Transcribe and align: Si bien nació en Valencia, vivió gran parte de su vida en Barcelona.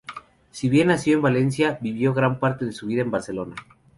Si 0.49 0.67
bien 0.67 0.87
nació 0.87 1.15
en 1.17 1.21
Valencia, 1.21 1.77
vivió 1.79 2.11
gran 2.11 2.39
parte 2.39 2.65
de 2.65 2.71
su 2.71 2.87
vida 2.87 3.03
en 3.03 3.11
Barcelona. 3.11 3.55